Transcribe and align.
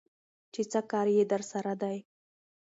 چې 0.53 0.61
څه 0.71 0.79
کار 0.91 1.07
يې 1.17 1.23
درسره 1.33 1.73
دى? 1.81 1.97